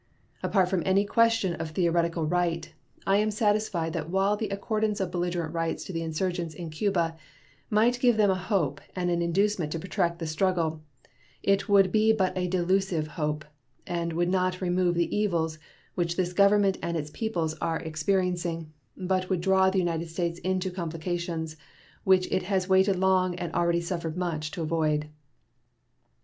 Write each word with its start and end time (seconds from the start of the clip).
Apart 0.41 0.67
from 0.67 0.81
any 0.83 1.05
question 1.05 1.53
of 1.61 1.69
theoretical 1.69 2.25
right, 2.25 2.73
I 3.05 3.17
am 3.17 3.29
satisfied 3.29 3.93
that 3.93 4.09
while 4.09 4.35
the 4.35 4.49
accordance 4.49 4.99
of 4.99 5.11
belligerent 5.11 5.53
rights 5.53 5.83
to 5.83 5.93
the 5.93 6.01
insurgents 6.01 6.55
in 6.55 6.71
Cuba 6.71 7.15
might 7.69 7.99
give 7.99 8.17
them 8.17 8.31
a 8.31 8.33
hope 8.33 8.81
and 8.95 9.11
an 9.11 9.21
inducement 9.21 9.71
to 9.73 9.77
protract 9.77 10.17
the 10.17 10.25
struggle, 10.25 10.81
it 11.43 11.69
would 11.69 11.91
be 11.91 12.11
but 12.13 12.35
a 12.35 12.47
delusive 12.47 13.09
hope, 13.09 13.45
and 13.85 14.13
would 14.13 14.29
not 14.29 14.59
remove 14.59 14.95
the 14.95 15.15
evils 15.15 15.59
which 15.93 16.15
this 16.15 16.33
Government 16.33 16.79
and 16.81 16.97
its 16.97 17.11
people 17.13 17.47
are 17.61 17.77
experiencing, 17.77 18.73
but 18.97 19.29
would 19.29 19.39
draw 19.41 19.69
the 19.69 19.77
United 19.77 20.09
States 20.09 20.39
into 20.39 20.71
complications 20.71 21.55
which 22.05 22.25
it 22.31 22.41
has 22.41 22.67
waited 22.67 22.95
long 22.95 23.35
and 23.35 23.53
already 23.53 23.81
suffered 23.81 24.17
much 24.17 24.49
to 24.49 24.63
avoid. 24.63 25.09